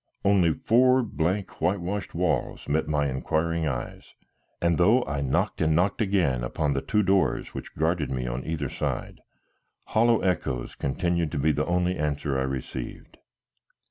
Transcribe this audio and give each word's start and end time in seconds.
Only 0.25 0.51
four 0.55 1.03
blank, 1.03 1.61
whitewashed 1.61 2.15
walls 2.15 2.67
met 2.67 2.87
my 2.87 3.07
inquiring 3.07 3.67
eyes, 3.67 4.15
and 4.59 4.79
though 4.79 5.05
I 5.05 5.21
knocked 5.21 5.61
and 5.61 5.75
knocked 5.75 6.01
again 6.01 6.43
upon 6.43 6.73
the 6.73 6.81
two 6.81 7.03
doors 7.03 7.53
which 7.53 7.75
guarded 7.75 8.09
me 8.09 8.25
on 8.25 8.43
either 8.43 8.67
side, 8.67 9.19
hollow 9.85 10.19
echoes 10.21 10.73
continued 10.73 11.31
to 11.33 11.37
be 11.37 11.51
the 11.51 11.67
only 11.67 11.97
answer 11.99 12.39
I 12.39 12.45
received. 12.45 13.17